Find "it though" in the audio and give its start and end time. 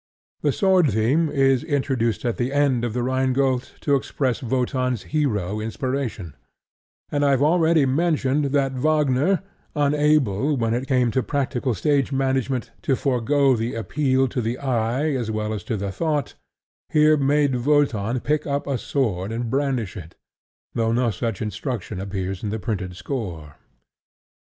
19.95-20.91